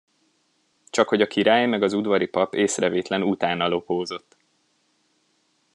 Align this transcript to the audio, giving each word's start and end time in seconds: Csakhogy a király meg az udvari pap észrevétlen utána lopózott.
Csakhogy 0.89 1.21
a 1.21 1.27
király 1.27 1.65
meg 1.67 1.83
az 1.83 1.93
udvari 1.93 2.25
pap 2.27 2.53
észrevétlen 2.55 3.23
utána 3.23 3.67
lopózott. 3.67 4.37